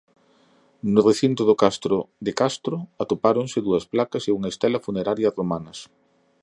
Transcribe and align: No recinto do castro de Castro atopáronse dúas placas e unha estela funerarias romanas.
No 0.93 1.01
recinto 1.09 1.41
do 1.49 1.55
castro 1.63 1.97
de 2.25 2.31
Castro 2.41 2.75
atopáronse 3.03 3.59
dúas 3.67 3.83
placas 3.93 4.23
e 4.25 4.31
unha 4.37 4.51
estela 4.53 4.83
funerarias 4.87 5.35
romanas. 5.39 5.79